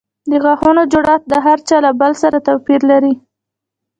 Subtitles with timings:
[0.29, 3.13] د غاښونو جوړښت د هر چا له بل سره توپیر لري.